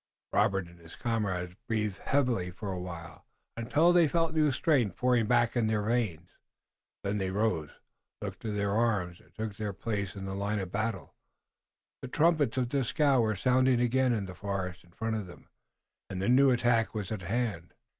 Robert 0.33 0.65
and 0.67 0.79
his 0.79 0.95
comrades 0.95 1.53
breathed 1.67 1.99
heavily 1.99 2.49
for 2.49 2.71
a 2.71 2.79
while, 2.81 3.27
until 3.55 3.93
they 3.93 4.07
felt 4.07 4.33
new 4.33 4.51
strength 4.51 4.95
pouring 4.97 5.27
back 5.27 5.55
into 5.55 5.69
their 5.73 5.83
veins. 5.83 6.31
Then 7.03 7.19
they 7.19 7.29
rose, 7.29 7.69
looked 8.19 8.39
to 8.39 8.51
their 8.51 8.71
arms 8.71 9.19
and 9.21 9.31
took 9.35 9.57
their 9.57 9.73
place 9.73 10.15
in 10.15 10.25
the 10.25 10.33
line 10.33 10.57
of 10.57 10.71
battle. 10.71 11.13
The 12.01 12.07
trumpets 12.07 12.57
of 12.57 12.67
Dieskau 12.69 13.21
were 13.21 13.35
sounding 13.35 13.79
again 13.79 14.11
in 14.11 14.25
the 14.25 14.33
forest 14.33 14.83
in 14.83 14.89
front 14.89 15.17
of 15.17 15.27
them, 15.27 15.49
and 16.09 16.19
the 16.19 16.29
new 16.29 16.49
attack 16.49 16.95
was 16.95 17.11
at 17.11 17.21
hand. 17.21 17.75